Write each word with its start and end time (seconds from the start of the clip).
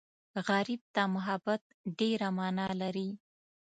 غریب 0.47 0.81
ته 0.93 1.01
محبت 1.15 1.61
ډېره 1.99 2.27
مانا 2.37 2.67
لري 2.81 3.09